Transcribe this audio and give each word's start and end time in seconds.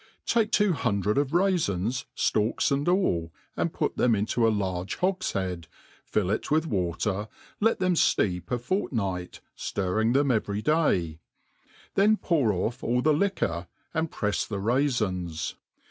Ir^AKE 0.25 0.49
two 0.49 0.73
hundred 0.73 1.19
of 1.19 1.27
raiiins, 1.29 2.05
ftalks 2.17 2.71
and 2.71 2.89
all, 2.89 3.31
and 3.55 3.71
put 3.71 3.97
them 3.97 4.15
into 4.15 4.47
a 4.47 4.49
large 4.49 4.97
hogfhead, 4.97 5.65
fill 6.03 6.31
it 6.31 6.49
with 6.49 6.65
water, 6.65 7.27
let 7.59 7.77
them 7.77 7.93
fieep 7.93 8.49
a 8.49 8.57
fortnight,. 8.57 9.41
(iirring 9.55 10.15
ihem 10.15 10.33
every 10.33 10.63
day; 10.63 11.19
then 11.93 12.17
pour 12.17 12.51
off 12.51 12.83
aU 12.83 13.01
the 13.01 13.13
liquor^ 13.13 13.67
and 13.93 14.09
prefs 14.09 14.47
the 14.47 14.57
raifins. 14.57 15.53